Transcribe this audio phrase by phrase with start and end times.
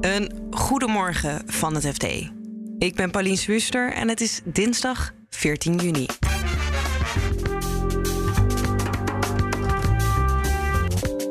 [0.00, 2.04] Een goedemorgen van het FD.
[2.78, 6.06] Ik ben Paulien Swuster en het is dinsdag 14 juni.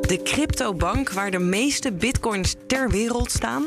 [0.00, 3.66] De cryptobank waar de meeste bitcoins ter wereld staan,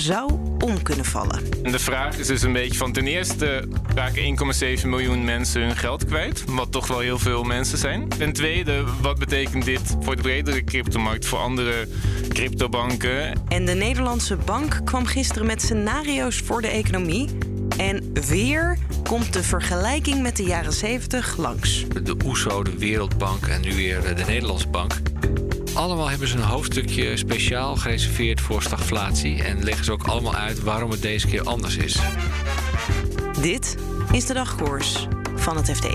[0.00, 1.40] zou om kunnen vallen.
[1.62, 4.36] En de vraag is dus een beetje van ten eerste raken
[4.80, 8.08] 1,7 miljoen mensen hun geld kwijt, wat toch wel heel veel mensen zijn.
[8.08, 11.88] Ten tweede, wat betekent dit voor de bredere cryptomarkt, voor andere
[12.28, 13.32] cryptobanken?
[13.48, 17.28] En de Nederlandse bank kwam gisteren met scenario's voor de economie.
[17.76, 21.84] En weer komt de vergelijking met de jaren 70 langs.
[22.02, 24.92] De OESO, de Wereldbank en nu weer de Nederlandse Bank.
[25.80, 30.60] Allemaal hebben ze een hoofdstukje speciaal gereserveerd voor stagflatie en leggen ze ook allemaal uit
[30.60, 32.00] waarom het deze keer anders is.
[33.40, 33.76] Dit
[34.12, 35.88] is de dagkoers van het FD.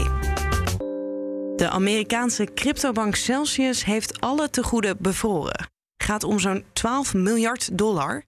[1.55, 5.69] De Amerikaanse cryptobank Celsius heeft alle tegoeden bevroren.
[6.03, 8.23] Gaat om zo'n 12 miljard dollar.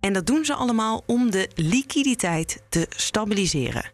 [0.00, 3.92] En dat doen ze allemaal om de liquiditeit te stabiliseren.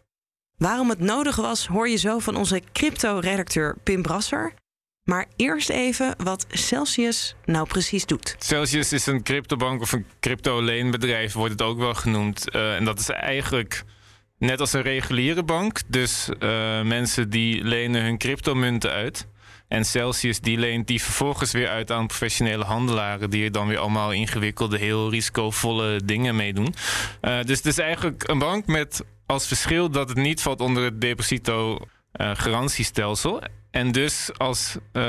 [0.57, 4.53] Waarom het nodig was, hoor je zo van onze crypto-redacteur Pim Brasser.
[5.09, 8.35] Maar eerst even wat Celsius nou precies doet.
[8.39, 12.55] Celsius is een cryptobank of een crypto-leenbedrijf, wordt het ook wel genoemd.
[12.55, 13.83] Uh, en dat is eigenlijk
[14.37, 15.81] net als een reguliere bank.
[15.87, 19.27] Dus uh, mensen die lenen hun cryptomunten uit.
[19.67, 23.29] En Celsius die leent die vervolgens weer uit aan professionele handelaren...
[23.29, 26.73] die er dan weer allemaal ingewikkelde, heel risicovolle dingen mee doen.
[27.21, 30.83] Uh, dus het is eigenlijk een bank met als verschil dat het niet valt onder
[30.83, 31.77] het deposito...
[32.13, 33.41] Garantiestelsel.
[33.71, 35.03] En dus als uh,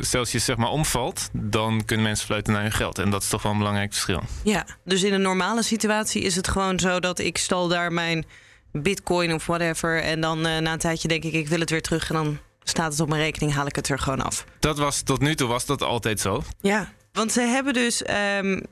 [0.00, 2.98] Celsius zeg maar omvalt, dan kunnen mensen fluiten naar hun geld.
[2.98, 4.22] En dat is toch wel een belangrijk verschil.
[4.44, 8.24] Ja, dus in een normale situatie is het gewoon zo dat ik stal daar mijn
[8.72, 10.02] bitcoin of whatever.
[10.02, 12.08] En dan uh, na een tijdje denk ik, ik wil het weer terug.
[12.08, 14.44] En dan staat het op mijn rekening, haal ik het er gewoon af.
[14.58, 16.42] Dat was tot nu toe was dat altijd zo.
[16.60, 18.02] Ja, want ze hebben dus
[18.38, 18.62] um,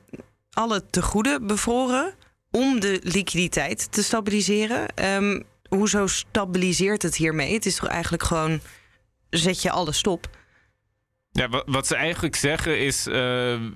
[0.51, 2.13] alle tegoeden bevroren
[2.51, 5.05] om de liquiditeit te stabiliseren.
[5.13, 7.53] Um, hoezo stabiliseert het hiermee?
[7.53, 8.59] Het is toch eigenlijk gewoon
[9.29, 10.29] zet je alles stop.
[11.31, 13.13] Ja, wat, ze eigenlijk zeggen is: uh,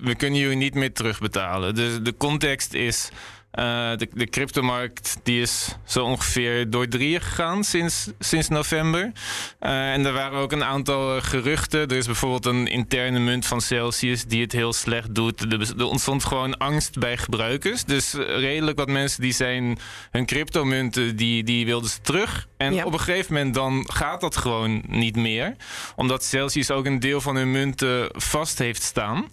[0.00, 1.74] we kunnen jullie niet meer terugbetalen.
[1.74, 3.10] Dus de context is.
[3.54, 9.12] Uh, de, de cryptomarkt die is zo ongeveer door drieën gegaan sinds, sinds november.
[9.60, 11.88] Uh, en er waren ook een aantal geruchten.
[11.88, 15.52] Er is bijvoorbeeld een interne munt van Celsius die het heel slecht doet.
[15.52, 17.84] Er, er ontstond gewoon angst bij gebruikers.
[17.84, 19.78] Dus redelijk wat mensen die zijn
[20.10, 22.48] hun cryptomunten, die, die wilden ze terug.
[22.56, 22.84] En ja.
[22.84, 25.56] op een gegeven moment dan gaat dat gewoon niet meer.
[25.96, 29.28] Omdat Celsius ook een deel van hun munten vast heeft staan.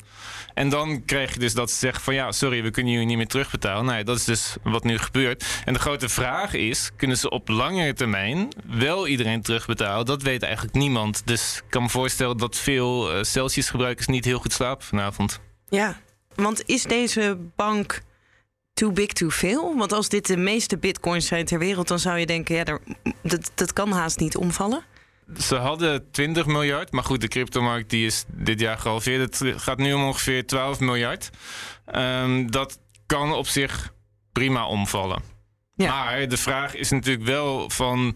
[0.57, 3.17] En dan krijg je dus dat ze zeggen van ja, sorry, we kunnen jullie niet
[3.17, 3.85] meer terugbetalen.
[3.85, 5.45] Nou dat is dus wat nu gebeurt.
[5.65, 10.05] En de grote vraag is, kunnen ze op langere termijn wel iedereen terugbetalen?
[10.05, 11.21] Dat weet eigenlijk niemand.
[11.25, 15.39] Dus ik kan me voorstellen dat veel uh, Celsius-gebruikers niet heel goed slapen vanavond.
[15.69, 16.01] Ja,
[16.35, 18.01] want is deze bank
[18.73, 19.77] too big to fail?
[19.77, 22.79] Want als dit de meeste bitcoins zijn ter wereld, dan zou je denken, ja,
[23.23, 24.83] dat, dat kan haast niet omvallen.
[25.33, 29.39] Ze hadden 20 miljard, maar goed, de cryptomarkt die is dit jaar gehalveerd.
[29.39, 31.29] Het gaat nu om ongeveer 12 miljard.
[31.95, 33.93] Um, dat kan op zich
[34.31, 35.21] prima omvallen.
[35.73, 35.89] Ja.
[35.89, 38.15] Maar de vraag is natuurlijk wel van.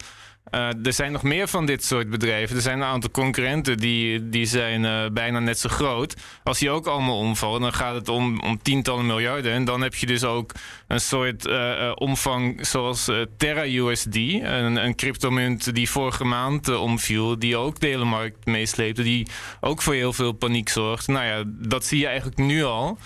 [0.52, 2.56] Uh, er zijn nog meer van dit soort bedrijven.
[2.56, 6.16] Er zijn een aantal concurrenten die, die zijn uh, bijna net zo groot.
[6.44, 9.52] Als die ook allemaal omvallen, dan gaat het om, om tientallen miljarden.
[9.52, 10.52] En dan heb je dus ook
[10.88, 14.16] een soort uh, omvang zoals Terra USD.
[14.16, 17.40] Een, een cryptomunt die vorige maand omviel.
[17.40, 19.04] Die ook de hele markt meesleepte.
[19.04, 19.28] Die
[19.60, 21.08] ook voor heel veel paniek zorgt.
[21.08, 22.98] Nou ja, dat zie je eigenlijk nu al.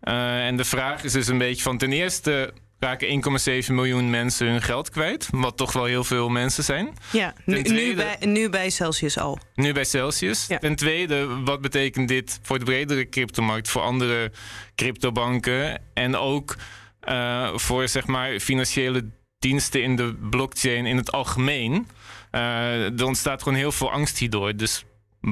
[0.00, 2.52] en de vraag is dus een beetje van ten eerste
[2.84, 3.22] raken
[3.66, 5.28] 1,7 miljoen mensen hun geld kwijt.
[5.30, 6.96] Wat toch wel heel veel mensen zijn.
[7.12, 9.38] Ja, nu, tweede, nu, bij, nu bij Celsius al.
[9.54, 10.46] Nu bij Celsius.
[10.46, 10.58] Ja.
[10.58, 14.32] Ten tweede, wat betekent dit voor de bredere cryptomarkt, voor andere
[14.74, 16.56] cryptobanken en ook
[17.08, 19.04] uh, voor zeg maar financiële
[19.38, 21.88] diensten in de blockchain in het algemeen?
[22.32, 24.56] Uh, er ontstaat gewoon heel veel angst hierdoor.
[24.56, 24.84] Dus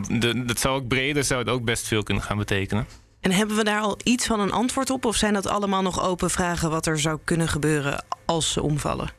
[0.09, 2.87] de, dat zou ook breder zou het ook best veel kunnen gaan betekenen.
[3.23, 5.05] En hebben we daar al iets van een antwoord op?
[5.05, 9.11] Of zijn dat allemaal nog open vragen wat er zou kunnen gebeuren als ze omvallen?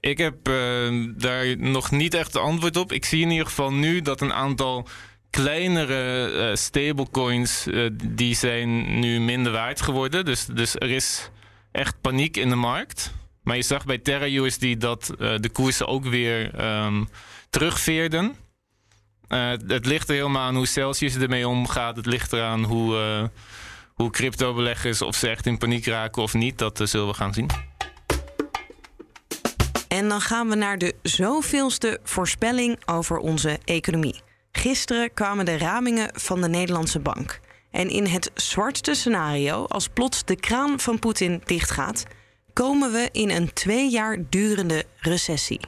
[0.00, 2.92] Ik heb uh, daar nog niet echt antwoord op.
[2.92, 4.88] Ik zie in ieder geval nu dat een aantal
[5.30, 7.66] kleinere uh, stablecoins...
[7.66, 10.24] Uh, die zijn nu minder waard geworden.
[10.24, 11.30] Dus, dus er is
[11.72, 13.14] echt paniek in de markt.
[13.42, 17.08] Maar je zag bij Terra USD dat de koersen ook weer um,
[17.50, 18.36] terugveerden.
[19.28, 21.96] Uh, het ligt er helemaal aan hoe Celsius ermee omgaat.
[21.96, 23.24] Het ligt eraan hoe, uh,
[23.94, 26.58] hoe crypto-beleggers, of ze echt in paniek raken of niet.
[26.58, 27.50] Dat uh, zullen we gaan zien.
[29.88, 34.20] En dan gaan we naar de zoveelste voorspelling over onze economie.
[34.52, 37.40] Gisteren kwamen de ramingen van de Nederlandse bank.
[37.70, 42.04] En in het zwartste scenario, als plots de kraan van Poetin dichtgaat,
[42.52, 45.60] komen we in een twee jaar durende recessie.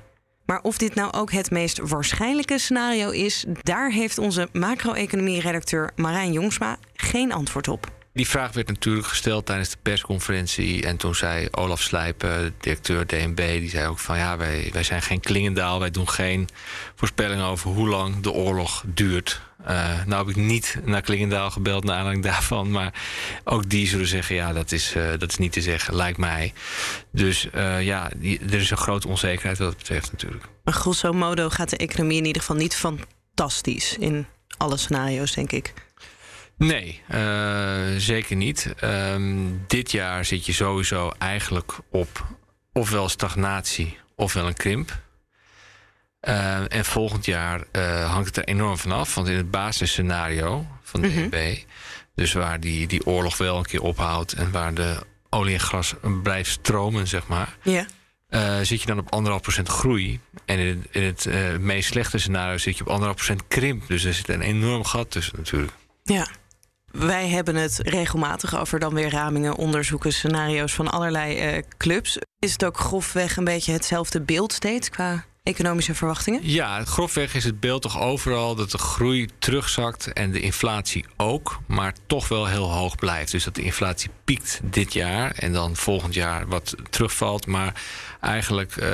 [0.46, 6.32] Maar of dit nou ook het meest waarschijnlijke scenario is, daar heeft onze macro-economie-redacteur Marijn
[6.32, 7.95] Jongsma geen antwoord op.
[8.16, 10.86] Die vraag werd natuurlijk gesteld tijdens de persconferentie.
[10.86, 15.02] En toen zei Olaf Slijpen, directeur DNB, die zei ook van ja, wij, wij zijn
[15.02, 15.80] geen Klingendaal.
[15.80, 16.48] Wij doen geen
[16.94, 19.40] voorspellingen over hoe lang de oorlog duurt.
[19.60, 22.70] Uh, nou heb ik niet naar Klingendaal gebeld naar aanleiding daarvan.
[22.70, 22.94] Maar
[23.44, 26.52] ook die zullen zeggen, ja, dat is, uh, dat is niet te zeggen, lijkt mij.
[27.12, 27.48] Dus
[27.80, 30.44] ja, er is een grote onzekerheid wat dat betreft natuurlijk.
[30.64, 34.26] Maar grosso modo gaat de economie in ieder geval niet fantastisch in
[34.56, 35.72] alle scenario's, denk ik.
[36.56, 38.74] Nee, uh, zeker niet.
[38.84, 42.26] Um, dit jaar zit je sowieso eigenlijk op
[42.72, 44.98] ofwel stagnatie ofwel een krimp.
[46.28, 49.14] Uh, en volgend jaar uh, hangt het er enorm van af.
[49.14, 51.28] Want in het basisscenario van de -hmm.
[51.30, 51.58] EB,
[52.14, 54.96] dus waar die, die oorlog wel een keer ophoudt en waar de
[55.30, 57.56] olie en gas blijft stromen, zeg maar.
[57.62, 57.86] Ja.
[58.30, 60.20] Uh, zit je dan op anderhalf procent groei.
[60.44, 63.86] En in het, in het meest slechte scenario zit je op anderhalf procent krimp.
[63.86, 65.72] Dus er zit een enorm gat tussen natuurlijk.
[66.02, 66.28] Ja.
[66.92, 72.18] Wij hebben het regelmatig over dan weer ramingen, onderzoeken, scenario's van allerlei uh, clubs.
[72.38, 76.40] Is het ook grofweg een beetje hetzelfde beeld steeds qua economische verwachtingen?
[76.42, 81.58] Ja, grofweg is het beeld toch overal dat de groei terugzakt en de inflatie ook,
[81.66, 83.30] maar toch wel heel hoog blijft.
[83.30, 87.82] Dus dat de inflatie piekt dit jaar en dan volgend jaar wat terugvalt, maar
[88.20, 88.88] eigenlijk uh,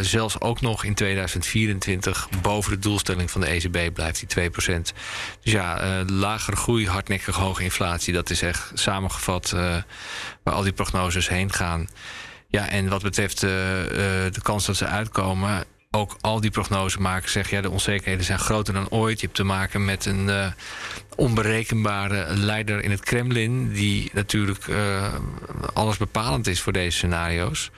[0.00, 4.54] zelfs ook nog in 2024 boven de doelstelling van de ECB blijft die 2%.
[4.54, 4.92] Dus
[5.52, 9.76] ja, uh, lagere groei, hardnekkig hoge inflatie, dat is echt samengevat uh,
[10.42, 11.88] waar al die prognoses heen gaan.
[12.48, 15.64] Ja, en wat betreft de kans dat ze uitkomen,
[15.96, 17.56] ook al die prognosemakers zeggen...
[17.56, 19.20] ja, de onzekerheden zijn groter dan ooit.
[19.20, 20.46] Je hebt te maken met een uh,
[21.16, 23.72] onberekenbare leider in het Kremlin...
[23.72, 25.14] die natuurlijk uh,
[25.72, 27.70] alles bepalend is voor deze scenario's.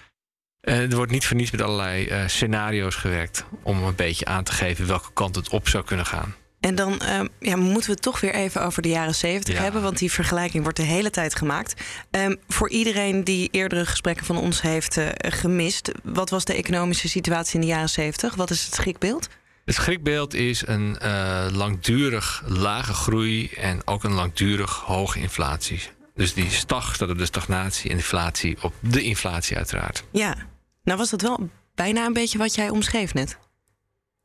[0.63, 3.45] Uh, er wordt niet voor niets met allerlei scenario's gewerkt...
[3.63, 6.35] om een beetje aan te geven welke kant het op zou kunnen gaan.
[6.61, 9.63] En dan uh, ja, moeten we het toch weer even over de jaren 70 ja.
[9.63, 11.83] hebben, want die vergelijking wordt de hele tijd gemaakt.
[12.11, 17.09] Um, voor iedereen die eerdere gesprekken van ons heeft uh, gemist, wat was de economische
[17.09, 18.35] situatie in de jaren 70?
[18.35, 19.29] Wat is het schrikbeeld?
[19.65, 25.81] Het schrikbeeld is een uh, langdurig lage groei en ook een langdurig hoge inflatie.
[26.15, 30.05] Dus die stag staat op de stagnatie en inflatie op de inflatie uiteraard.
[30.11, 30.35] Ja,
[30.83, 33.39] nou was dat wel bijna een beetje wat jij omschreef net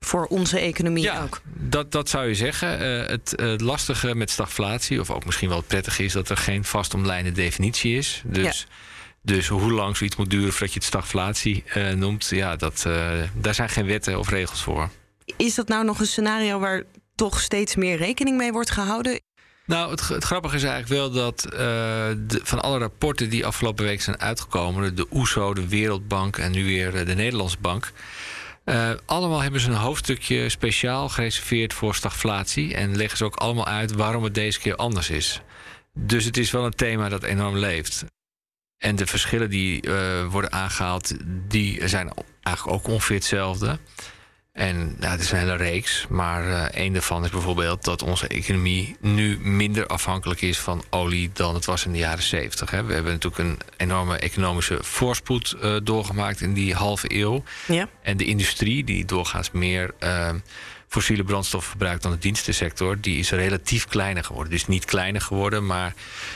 [0.06, 1.42] voor onze economie ja, ook.
[1.46, 2.82] Dat, dat zou je zeggen.
[2.82, 3.08] Uh,
[3.50, 7.32] het lastige met stagflatie, of ook misschien wel het prettige, is dat er geen vastomlijnde
[7.32, 8.22] definitie is.
[8.26, 8.74] Dus, ja.
[9.22, 12.82] dus hoe lang zoiets moet duren voordat je het stagflatie uh, noemt, ja, dat,
[13.34, 14.90] daar zijn geen wetten of regels voor.
[15.38, 16.84] Is dat nou nog een scenario waar
[17.16, 19.22] toch steeds meer rekening mee wordt gehouden?
[19.66, 23.86] Nou, het, het, grappige is eigenlijk wel dat uh, de, van alle rapporten die afgelopen
[23.86, 27.92] week zijn uitgekomen, de OESO, de Wereldbank en nu weer de Nederlandse Bank.
[28.66, 32.76] Uh, allemaal hebben ze een hoofdstukje speciaal gereserveerd voor stagflatie.
[32.76, 35.42] En leggen ze ook allemaal uit waarom het deze keer anders is.
[35.94, 38.06] Dus het is wel een thema dat enorm leeft.
[38.78, 41.14] En de verschillen die uh, worden aangehaald,
[41.48, 43.80] die zijn eigenlijk ook ongeveer hetzelfde.
[44.54, 48.28] En nou, het is een hele reeks, maar uh, een daarvan is bijvoorbeeld dat onze
[48.28, 52.72] economie nu minder afhankelijk is van olie dan het was in de jaren 70.
[52.72, 52.84] Hè.
[52.84, 57.44] We hebben natuurlijk een enorme economische voorspoed uh, doorgemaakt in die halve eeuw.
[57.68, 57.88] Ja.
[58.02, 60.30] En de industrie, die doorgaans meer uh,
[60.88, 64.52] fossiele brandstof verbruikt dan de dienstensector, die is relatief kleiner geworden.
[64.52, 65.94] Dus niet kleiner geworden, maar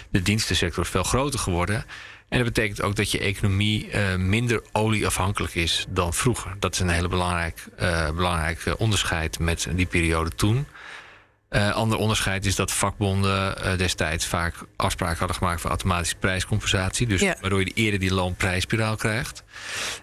[0.09, 1.85] de dienstensector is veel groter geworden.
[2.29, 6.55] En dat betekent ook dat je economie uh, minder olieafhankelijk is dan vroeger.
[6.59, 10.67] Dat is een hele belangrijk, uh, belangrijk onderscheid met die periode toen.
[11.49, 17.07] Uh, ander onderscheid is dat vakbonden uh, destijds vaak afspraken hadden gemaakt voor automatische prijscompensatie.
[17.07, 17.35] Dus Ja.
[17.41, 19.43] waardoor je eerder die loonprijsspiraal krijgt.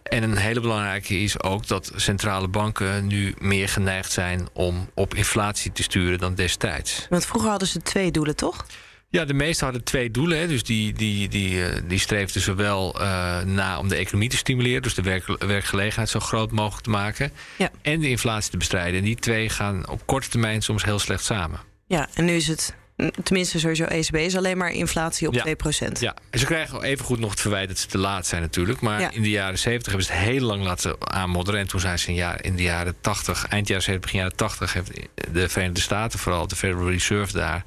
[0.02, 5.14] En een hele belangrijke is ook dat centrale banken nu meer geneigd zijn om op
[5.14, 7.06] inflatie te sturen dan destijds.
[7.10, 8.66] Want vroeger hadden ze twee doelen, toch?
[9.14, 10.38] Ja, de meesten hadden twee doelen.
[10.38, 10.46] Hè.
[10.46, 14.82] Dus die, die, die, eh, die streefden zowel uh, na om de economie te stimuleren,
[14.82, 17.70] dus de werk, werkgelegenheid zo groot mogelijk te maken, Ja.
[17.82, 18.98] en de inflatie te bestrijden.
[18.98, 21.60] En die twee gaan op korte termijn soms heel slecht samen.
[21.86, 22.74] Ja, en nu is het,
[23.22, 25.44] tenminste sowieso ECB, is alleen maar inflatie op Ja.
[25.44, 26.00] 2%.
[26.00, 28.80] Ja, en ze krijgen even goed nog het verwijt dat ze te laat zijn natuurlijk.
[28.80, 29.10] Maar Ja.
[29.10, 31.60] in de jaren 70 hebben ze het heel lang laten aanmodderen.
[31.60, 34.36] En toen zijn ze in, jaar, in de jaren 80, eind jaren 70, begin jaren
[34.36, 34.72] 80...
[34.72, 34.90] heeft
[35.32, 37.64] de Verenigde Staten, vooral de Federal Reserve daar...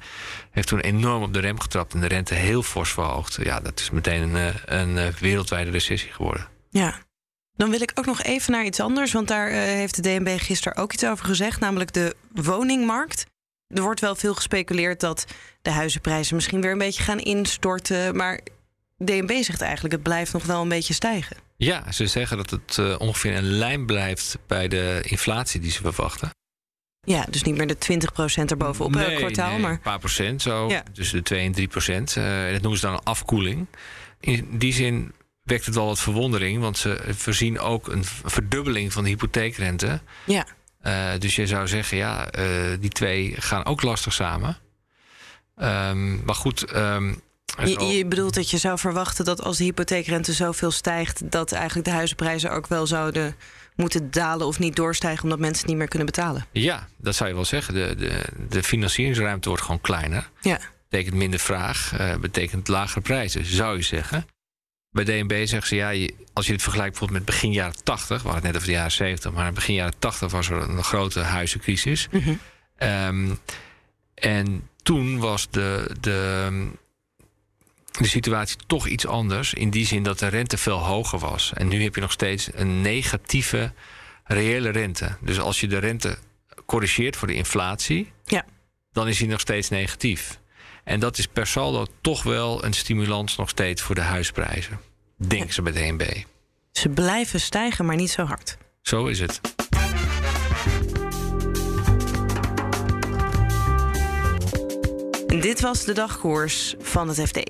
[0.50, 3.38] heeft toen enorm op de rem getrapt en de rente heel fors verhoogd.
[3.42, 6.46] Ja, dat is meteen een, eh, een, eh, wereldwijde recessie geworden.
[6.70, 6.94] Ja.
[7.56, 10.36] Dan wil ik ook nog even naar iets anders, want daar eh, heeft de DNB
[10.40, 13.26] gisteren ook iets over gezegd, namelijk de woningmarkt.
[13.68, 15.24] Er wordt wel veel gespeculeerd dat
[15.62, 18.16] de huizenprijzen misschien weer een beetje gaan instorten.
[18.16, 18.40] Maar
[18.98, 21.36] DNB zegt eigenlijk, het blijft nog wel een beetje stijgen.
[21.56, 25.80] Ja, ze zeggen dat het uh, ongeveer een lijn blijft bij de inflatie die ze
[25.82, 26.30] verwachten.
[27.00, 28.08] Ja, dus niet meer de
[28.42, 29.50] 20% erbovenop nee, per kwartaal.
[29.50, 29.72] Nee, maar...
[29.72, 30.68] een paar procent zo.
[30.68, 30.82] Ja.
[30.92, 32.16] Tussen de 2 en 3 procent.
[32.16, 33.66] Uh, dat noemen ze dan een afkoeling.
[34.20, 36.60] In die zin wekt het wel wat verwondering.
[36.60, 40.00] Want ze voorzien ook een verdubbeling van de hypotheekrente.
[40.24, 40.46] Ja.
[40.88, 42.44] Uh, dus je zou zeggen, ja, uh,
[42.80, 44.56] die twee gaan ook lastig samen.
[45.56, 46.76] Um, maar goed.
[46.76, 47.20] Um,
[47.64, 51.88] je, je, bedoelt dat je zou verwachten dat als de hypotheekrente zoveel stijgt, dat eigenlijk
[51.88, 53.36] de huizenprijzen ook wel zouden
[53.76, 56.46] moeten dalen of niet doorstijgen omdat mensen het niet meer kunnen betalen?
[56.52, 57.74] Ja, dat zou je wel zeggen.
[57.74, 60.30] De, de, de financieringsruimte wordt gewoon kleiner.
[60.40, 60.60] Ja.
[60.88, 64.26] Betekent minder vraag, uh, betekent lagere prijzen, zou je zeggen.
[65.04, 68.28] Bij DNB zeggen ze, ja, als je het vergelijkt bijvoorbeeld met begin jaren 80, we
[68.28, 71.20] hadden het net over de jaren 70, maar begin jaren 80 was er een grote
[71.20, 72.08] huizencrisis.
[72.10, 72.40] Mm -hmm.
[72.78, 73.38] um,
[74.14, 76.48] en toen was de, de,
[77.98, 79.54] de situatie toch iets anders.
[79.54, 81.52] In die zin dat de rente veel hoger was.
[81.54, 83.72] En nu heb je nog steeds een negatieve
[84.24, 85.16] reële rente.
[85.20, 86.18] Dus als je de rente
[86.66, 88.44] corrigeert voor de inflatie, ja.
[88.92, 90.40] dan is die nog steeds negatief.
[90.84, 94.87] En dat is per saldo toch wel een stimulans nog steeds voor de huisprijzen.
[95.26, 96.22] Denken ze bij DNB.
[96.72, 98.56] Ze blijven stijgen, maar niet zo hard.
[98.82, 99.40] Zo is het.
[105.26, 107.40] En dit was de dagkoers van het FD.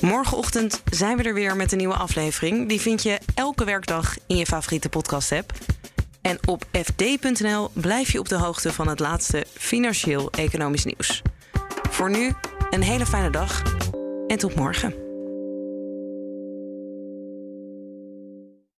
[0.00, 2.68] Morgenochtend zijn we er weer met een nieuwe aflevering.
[2.68, 5.52] Die vind je elke werkdag in je favoriete podcast-app.
[6.22, 11.22] En op fd.nl blijf je op de hoogte van het laatste financieel-economisch nieuws.
[11.90, 12.32] Voor nu
[12.70, 13.62] een hele fijne dag
[14.26, 15.01] en tot morgen.